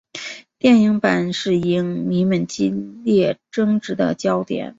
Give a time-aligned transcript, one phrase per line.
[0.57, 4.69] 电影版是影迷们激烈争执的焦点。